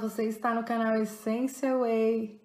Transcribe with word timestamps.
você 0.00 0.24
está 0.24 0.54
no 0.54 0.64
canal 0.64 0.96
Essência 0.96 1.76
Way 1.76 2.40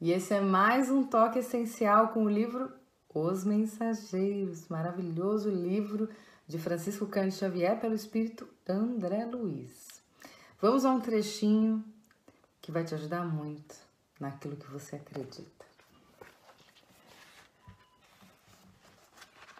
e 0.00 0.12
esse 0.12 0.32
é 0.32 0.40
mais 0.40 0.88
um 0.88 1.02
toque 1.02 1.40
essencial 1.40 2.10
com 2.10 2.24
o 2.24 2.30
livro 2.30 2.72
Os 3.12 3.42
Mensageiros, 3.42 4.68
maravilhoso 4.68 5.50
livro 5.50 6.08
de 6.46 6.60
Francisco 6.60 7.04
Cândido 7.06 7.38
Xavier 7.38 7.80
pelo 7.80 7.96
espírito 7.96 8.48
André 8.68 9.24
Luiz. 9.24 10.00
Vamos 10.60 10.84
a 10.84 10.92
um 10.92 11.00
trechinho 11.00 11.84
que 12.62 12.70
vai 12.70 12.84
te 12.84 12.94
ajudar 12.94 13.24
muito 13.24 13.74
naquilo 14.20 14.54
que 14.54 14.70
você 14.70 14.94
acredita. 14.94 15.66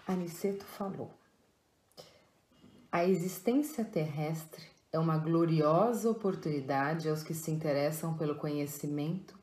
Aniceto 0.07 0.65
falou: 0.65 1.11
A 2.93 3.05
existência 3.05 3.85
terrestre 3.85 4.76
é 4.93 4.99
uma 4.99 5.19
gloriosa 5.19 6.11
oportunidade 6.11 7.09
aos 7.09 7.23
que 7.23 7.35
se 7.35 7.51
interessam 7.51 8.15
pelo 8.15 8.37
conhecimento 8.37 9.39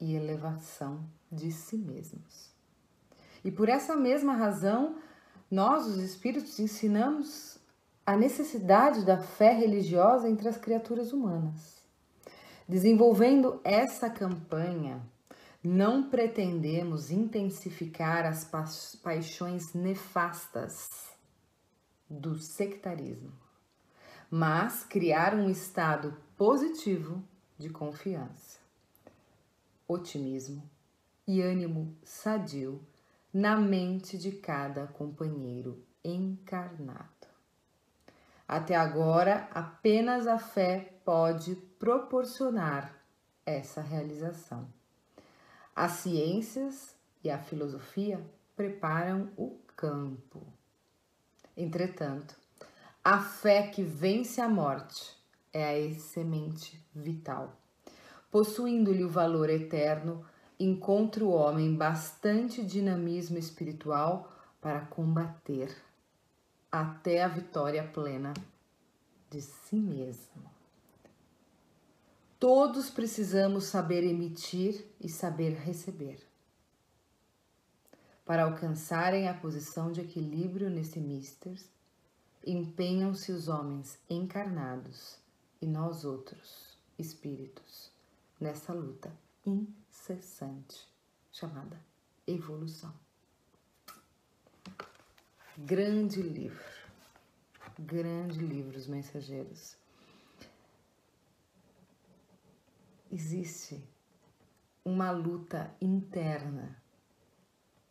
e 0.00 0.14
elevação 0.14 1.04
de 1.30 1.50
si 1.52 1.76
mesmos. 1.76 2.50
E 3.44 3.50
por 3.50 3.68
essa 3.68 3.96
mesma 3.96 4.34
razão, 4.34 4.96
nós, 5.50 5.86
os 5.86 5.98
espíritos, 5.98 6.58
ensinamos 6.58 7.58
a 8.04 8.16
necessidade 8.16 9.04
da 9.04 9.18
fé 9.18 9.52
religiosa 9.52 10.28
entre 10.28 10.48
as 10.48 10.56
criaturas 10.56 11.12
humanas. 11.12 11.78
Desenvolvendo 12.66 13.60
essa 13.64 14.10
campanha, 14.10 15.02
não 15.62 16.08
pretendemos 16.08 17.10
intensificar 17.10 18.24
as 18.24 18.44
pa 18.44 18.64
paixões 19.02 19.74
nefastas 19.74 21.08
do 22.08 22.38
sectarismo, 22.38 23.32
mas 24.30 24.84
criar 24.84 25.34
um 25.34 25.48
estado 25.48 26.16
positivo 26.36 27.22
de 27.58 27.70
confiança, 27.70 28.58
otimismo 29.86 30.68
e 31.26 31.40
ânimo 31.40 31.96
sadio 32.02 32.80
na 33.32 33.56
mente 33.56 34.18
de 34.18 34.32
cada 34.32 34.86
companheiro 34.86 35.84
encarnado. 36.04 37.08
Até 38.46 38.74
agora, 38.74 39.48
apenas 39.52 40.26
a 40.26 40.38
fé 40.38 40.94
pode 41.04 41.54
proporcionar 41.78 42.94
essa 43.44 43.80
realização. 43.80 44.66
As 45.74 45.92
ciências 45.92 46.96
e 47.22 47.30
a 47.30 47.38
filosofia 47.38 48.24
preparam 48.56 49.30
o 49.36 49.58
campo. 49.76 50.46
Entretanto, 51.56 52.36
a 53.10 53.20
fé 53.20 53.68
que 53.68 53.82
vence 53.82 54.38
a 54.38 54.46
morte 54.46 55.16
é 55.50 55.64
a 55.64 55.94
semente 55.94 56.78
vital. 56.94 57.58
Possuindo-lhe 58.30 59.02
o 59.02 59.08
valor 59.08 59.48
eterno, 59.48 60.26
encontra 60.60 61.24
o 61.24 61.30
homem 61.30 61.74
bastante 61.74 62.62
dinamismo 62.62 63.38
espiritual 63.38 64.30
para 64.60 64.82
combater 64.82 65.74
até 66.70 67.22
a 67.22 67.28
vitória 67.28 67.82
plena 67.82 68.34
de 69.30 69.40
si 69.40 69.76
mesmo. 69.76 70.44
Todos 72.38 72.90
precisamos 72.90 73.64
saber 73.64 74.04
emitir 74.04 74.84
e 75.00 75.08
saber 75.08 75.54
receber. 75.54 76.18
Para 78.26 78.42
alcançarem 78.42 79.30
a 79.30 79.32
posição 79.32 79.90
de 79.90 80.02
equilíbrio 80.02 80.68
nesse 80.68 81.00
mister, 81.00 81.58
empenham-se 82.46 83.32
os 83.32 83.48
homens 83.48 83.98
encarnados 84.08 85.18
e 85.60 85.66
nós 85.66 86.04
outros, 86.04 86.76
espíritos, 86.98 87.90
nessa 88.40 88.72
luta 88.72 89.12
incessante 89.44 90.86
chamada 91.32 91.78
evolução. 92.26 92.92
Grande 95.56 96.22
livro, 96.22 96.64
grande 97.78 98.38
livro, 98.38 98.78
Os 98.78 98.86
Mensageiros. 98.86 99.76
existe 103.10 103.82
uma 104.84 105.10
luta 105.10 105.74
interna 105.80 106.80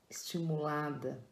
estimulada 0.10 1.24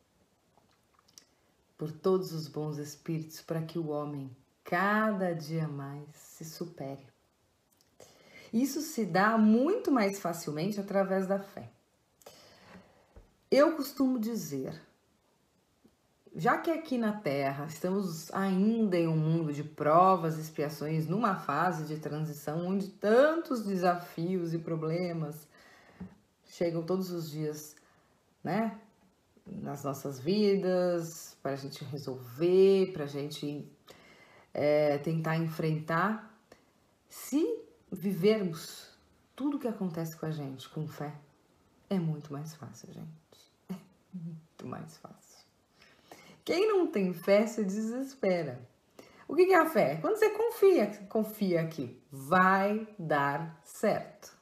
por 1.78 1.92
todos 1.92 2.32
os 2.32 2.48
bons 2.48 2.78
espíritos 2.78 3.42
para 3.42 3.62
que 3.62 3.78
o 3.78 3.90
homem 3.90 4.36
cada 4.64 5.34
dia 5.34 5.68
mais 5.68 6.08
se 6.16 6.46
supere. 6.46 7.06
Isso 8.54 8.82
se 8.82 9.06
dá 9.06 9.38
muito 9.38 9.92
mais 9.92 10.20
facilmente 10.20 10.80
através 10.80 11.28
da 11.28 11.40
fé. 11.40 11.70
Eu 13.52 13.76
costumo 13.76 14.18
dizer 14.18 14.82
já 16.38 16.58
que 16.58 16.70
aqui 16.70 16.98
na 16.98 17.14
Terra 17.14 17.66
estamos 17.66 18.30
ainda 18.34 18.98
em 18.98 19.08
um 19.08 19.16
mundo 19.16 19.54
de 19.54 19.64
provas 19.64 20.38
expiações, 20.38 21.08
numa 21.08 21.36
fase 21.36 21.86
de 21.86 21.98
transição 21.98 22.68
onde 22.68 22.90
tantos 22.90 23.64
desafios 23.64 24.54
e 24.54 24.60
problemas 24.60 25.48
chegam 26.46 26.84
todos 26.84 27.10
os 27.10 27.32
dias, 27.32 27.78
né? 28.44 28.78
Nas 29.46 29.84
nossas 29.84 30.20
vidas, 30.20 31.38
para 31.42 31.52
a 31.52 31.56
gente 31.56 31.84
resolver, 31.86 32.92
para 32.94 33.04
a 33.04 33.08
gente 33.08 33.70
é, 34.54 34.98
tentar 34.98 35.38
enfrentar. 35.38 36.36
Se 37.08 37.60
vivermos 37.92 38.90
tudo 39.36 39.60
que 39.60 39.68
acontece 39.68 40.18
com 40.18 40.26
a 40.26 40.32
gente 40.32 40.68
com 40.70 40.88
fé, 40.88 41.14
é 41.90 42.00
muito 42.00 42.34
mais 42.34 42.56
fácil, 42.56 42.92
gente. 42.92 43.52
É 43.70 43.76
muito 44.14 44.66
mais 44.66 44.98
fácil. 44.98 45.46
Quem 46.44 46.68
não 46.68 46.88
tem 46.88 47.14
fé 47.14 47.46
se 47.46 47.64
desespera. 47.64 48.60
O 49.28 49.36
que 49.36 49.52
é 49.52 49.56
a 49.56 49.70
fé? 49.70 49.98
Quando 49.98 50.18
você 50.18 50.30
confia, 50.30 50.88
confia 51.10 51.68
que 51.68 52.00
vai 52.12 52.88
dar 52.98 53.60
certo. 53.64 54.36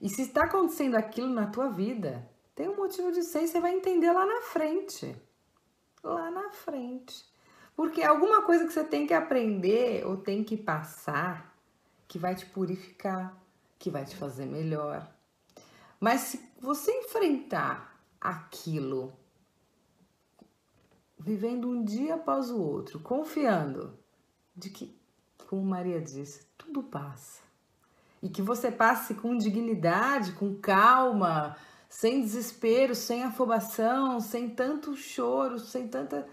E 0.00 0.08
se 0.08 0.22
está 0.22 0.44
acontecendo 0.44 0.96
aquilo 0.96 1.32
na 1.32 1.46
tua 1.46 1.68
vida, 1.68 2.28
tem 2.54 2.68
um 2.68 2.76
motivo 2.76 3.10
de 3.10 3.22
ser 3.22 3.42
e 3.42 3.48
você 3.48 3.60
vai 3.60 3.74
entender 3.74 4.12
lá 4.12 4.26
na 4.26 4.42
frente. 4.42 5.16
Lá 6.02 6.30
na 6.30 6.50
frente. 6.50 7.24
Porque 7.74 8.02
alguma 8.02 8.42
coisa 8.42 8.66
que 8.66 8.72
você 8.72 8.84
tem 8.84 9.06
que 9.06 9.14
aprender 9.14 10.06
ou 10.06 10.16
tem 10.16 10.44
que 10.44 10.56
passar 10.56 11.56
que 12.06 12.18
vai 12.18 12.34
te 12.34 12.44
purificar, 12.44 13.34
que 13.78 13.90
vai 13.90 14.04
te 14.04 14.14
fazer 14.16 14.44
melhor. 14.44 15.10
Mas 15.98 16.20
se 16.20 16.50
você 16.60 16.92
enfrentar 16.92 17.98
aquilo 18.20 19.12
vivendo 21.18 21.68
um 21.68 21.84
dia 21.84 22.16
após 22.16 22.50
o 22.50 22.60
outro, 22.60 23.00
confiando 23.00 23.96
de 24.54 24.68
que, 24.68 24.94
como 25.48 25.62
Maria 25.62 26.00
disse, 26.00 26.44
tudo 26.58 26.82
passa. 26.82 27.40
E 28.22 28.28
que 28.28 28.42
você 28.42 28.70
passe 28.70 29.14
com 29.14 29.36
dignidade, 29.36 30.32
com 30.32 30.54
calma, 30.56 31.56
sem 31.92 32.22
desespero, 32.22 32.94
sem 32.94 33.22
afobação, 33.22 34.18
sem 34.18 34.48
tanto 34.48 34.96
choro, 34.96 35.58
sem 35.58 35.86
tanta 35.86 36.26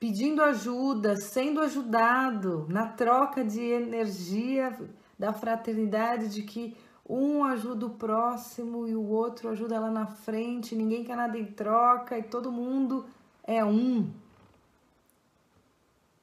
pedindo 0.00 0.42
ajuda, 0.42 1.16
sendo 1.16 1.60
ajudado, 1.60 2.66
na 2.70 2.88
troca 2.88 3.44
de 3.44 3.60
energia 3.60 4.74
da 5.18 5.34
fraternidade 5.34 6.30
de 6.30 6.42
que 6.42 6.74
um 7.06 7.44
ajuda 7.44 7.84
o 7.84 7.90
próximo 7.90 8.88
e 8.88 8.96
o 8.96 9.06
outro 9.06 9.50
ajuda 9.50 9.78
lá 9.78 9.90
na 9.90 10.06
frente, 10.06 10.74
ninguém 10.74 11.04
quer 11.04 11.16
nada 11.16 11.38
em 11.38 11.44
troca 11.44 12.18
e 12.18 12.22
todo 12.22 12.50
mundo 12.50 13.04
é 13.42 13.62
um 13.62 14.10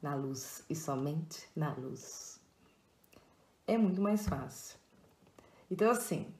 na 0.01 0.15
luz 0.15 0.65
e 0.67 0.75
somente 0.75 1.47
na 1.55 1.75
luz. 1.75 2.41
É 3.67 3.77
muito 3.77 4.01
mais 4.01 4.27
fácil. 4.27 4.79
Então, 5.69 5.91
assim, 5.91 6.33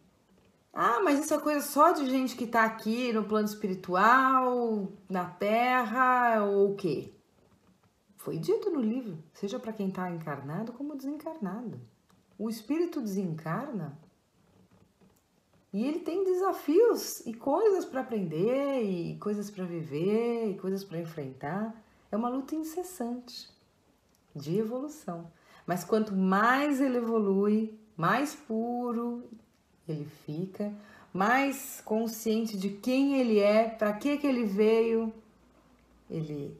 mas 1.11 1.25
isso 1.25 1.33
é 1.33 1.39
coisa 1.39 1.59
só 1.59 1.91
de 1.91 2.09
gente 2.09 2.37
que 2.37 2.47
tá 2.47 2.63
aqui 2.63 3.11
no 3.11 3.25
plano 3.25 3.45
espiritual, 3.45 4.87
na 5.09 5.25
terra, 5.25 6.41
ou 6.45 6.71
o 6.71 6.75
quê? 6.77 7.11
Foi 8.15 8.37
dito 8.37 8.69
no 8.69 8.79
livro, 8.79 9.21
seja 9.33 9.59
para 9.59 9.73
quem 9.73 9.89
está 9.89 10.09
encarnado 10.09 10.71
como 10.71 10.95
desencarnado. 10.95 11.81
O 12.39 12.49
espírito 12.49 13.01
desencarna 13.01 13.99
e 15.73 15.85
ele 15.85 15.99
tem 15.99 16.23
desafios 16.23 17.19
e 17.25 17.33
coisas 17.33 17.83
para 17.83 17.99
aprender, 17.99 18.81
e 18.81 19.17
coisas 19.17 19.49
para 19.49 19.65
viver, 19.65 20.51
e 20.51 20.57
coisas 20.57 20.81
para 20.81 20.99
enfrentar. 20.99 21.75
É 22.09 22.15
uma 22.15 22.29
luta 22.29 22.55
incessante 22.55 23.49
de 24.33 24.57
evolução. 24.57 25.29
Mas 25.67 25.83
quanto 25.83 26.15
mais 26.15 26.79
ele 26.79 26.99
evolui, 26.99 27.77
mais 27.97 28.33
puro 28.33 29.29
ele 29.87 30.05
fica, 30.05 30.73
mais 31.13 31.81
consciente 31.81 32.57
de 32.57 32.69
quem 32.69 33.19
ele 33.19 33.39
é, 33.39 33.69
para 33.69 33.93
que 33.93 34.17
que 34.17 34.27
ele 34.27 34.45
veio, 34.45 35.13
ele 36.09 36.59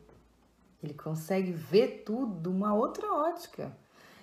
ele 0.84 0.94
consegue 0.96 1.52
ver 1.52 2.04
tudo 2.04 2.50
uma 2.50 2.74
outra 2.74 3.14
ótica. 3.14 3.76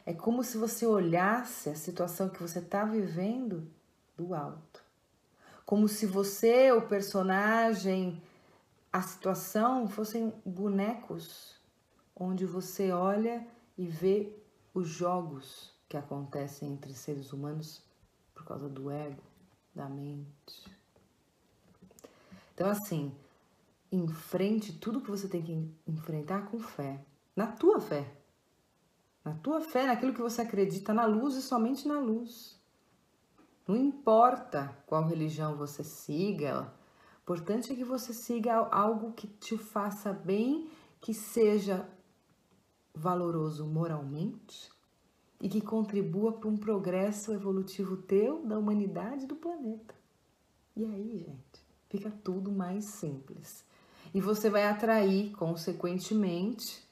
É 0.05 0.13
como 0.13 0.43
se 0.43 0.57
você 0.57 0.85
olhasse 0.85 1.71
a 1.71 1.75
situação 1.77 2.29
que 2.29 2.43
você 2.43 2.59
está 2.59 2.85
vivendo 2.85 3.65
do 4.17 4.35
alto. 4.35 4.83
Como 5.65 5.87
se 5.87 6.07
você, 6.07 6.73
o 6.73 6.83
personagem, 6.83 8.21
a 8.93 9.03
situação 9.03 9.87
fossem 9.87 10.33
bonecos 10.45 11.55
onde 12.17 12.45
você 12.45 12.91
olha 12.91 13.47
e 13.77 13.87
vê 13.87 14.33
os 14.75 14.89
jogos 14.89 15.73
que 15.89 15.97
acontecem 15.97 16.73
entre 16.73 16.93
seres 16.95 17.33
humanos 17.33 17.83
por 18.35 18.45
causa 18.45 18.69
do 18.69 18.91
ego, 18.91 19.23
da 19.79 19.89
mente. 19.89 20.77
Então, 22.53 22.69
assim, 22.69 23.15
enfrente 23.93 24.73
tudo 24.73 25.01
que 25.01 25.11
você 25.11 25.29
tem 25.29 25.41
que 25.41 25.73
enfrentar 25.87 26.51
com 26.51 26.59
fé, 26.59 27.01
na 27.37 27.47
tua 27.47 27.81
fé. 27.81 28.13
Na 29.25 29.35
tua 29.35 29.61
fé, 29.61 29.87
naquilo 29.87 30.13
que 30.13 30.21
você 30.21 30.43
acredita, 30.43 30.93
na 30.93 31.07
luz 31.07 31.37
e 31.37 31.43
somente 31.43 31.87
na 31.87 32.01
luz. 32.01 32.61
Não 33.69 33.77
importa 33.77 34.77
qual 34.87 35.05
religião 35.05 35.57
você 35.57 35.85
siga, 35.85 36.73
o 37.19 37.21
importante 37.23 37.73
é 37.73 37.77
que 37.77 37.85
você 37.85 38.13
siga 38.13 38.57
algo 38.57 39.13
que 39.13 39.29
te 39.29 39.57
faça 39.57 40.13
bem, 40.13 40.69
que 41.01 41.15
seja 41.15 41.89
valoroso 42.93 43.65
moralmente 43.65 44.77
e 45.41 45.49
que 45.49 45.61
contribua 45.61 46.33
para 46.33 46.49
um 46.49 46.57
progresso 46.57 47.33
evolutivo 47.33 47.97
teu, 47.97 48.45
da 48.45 48.59
humanidade 48.59 49.25
e 49.25 49.27
do 49.27 49.37
planeta. 49.37 49.95
E 50.77 50.85
aí, 50.85 51.19
gente, 51.19 51.65
fica 51.89 52.13
tudo 52.23 52.51
mais 52.51 52.85
simples. 52.85 53.65
E 54.15 54.21
você 54.21 54.51
vai 54.51 54.67
atrair, 54.67 55.33
consequentemente, 55.33 56.83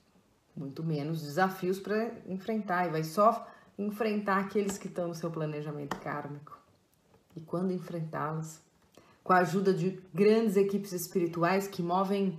muito 0.57 0.83
menos 0.83 1.23
desafios 1.23 1.79
para 1.79 2.13
enfrentar 2.27 2.87
e 2.87 2.91
vai 2.91 3.05
só 3.05 3.47
enfrentar 3.79 4.39
aqueles 4.39 4.79
que 4.79 4.87
estão 4.87 5.09
no 5.09 5.15
seu 5.15 5.31
planejamento 5.31 5.97
kármico. 6.01 6.59
E 7.35 7.41
quando 7.41 7.73
enfrentá-los, 7.73 8.61
com 9.23 9.33
a 9.33 9.39
ajuda 9.39 9.75
de 9.75 10.01
grandes 10.15 10.57
equipes 10.57 10.93
espirituais 10.93 11.67
que 11.67 11.83
movem 11.83 12.39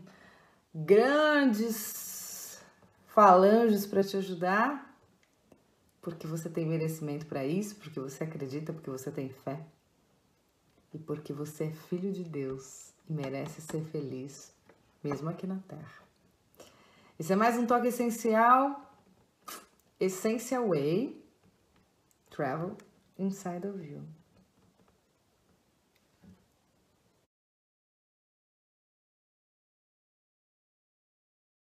grandes 0.74 2.60
falanges 3.08 3.86
para 3.86 4.04
te 4.04 4.18
ajudar, 4.18 4.87
porque 6.08 6.26
você 6.26 6.50
tem 6.50 6.66
merecimento 6.66 7.26
para 7.26 7.46
isso, 7.46 7.76
porque 7.76 8.00
você 8.00 8.24
acredita, 8.24 8.72
porque 8.72 8.90
você 8.90 9.12
tem 9.12 9.28
fé 9.28 9.60
e 10.94 10.98
porque 10.98 11.34
você 11.34 11.66
é 11.66 11.70
filho 11.70 12.14
de 12.14 12.24
Deus 12.24 12.94
e 13.10 13.12
merece 13.12 13.60
ser 13.60 13.84
feliz, 13.92 14.56
mesmo 15.04 15.28
aqui 15.28 15.46
na 15.46 15.58
Terra. 15.68 16.02
Isso 17.20 17.34
é 17.34 17.36
mais 17.36 17.58
um 17.58 17.66
toque 17.66 17.88
essencial, 17.88 18.90
Essential 20.00 20.70
Way, 20.70 21.22
Travel 22.30 22.78
Inside 23.20 23.68
of 23.68 23.86
You. 23.86 24.02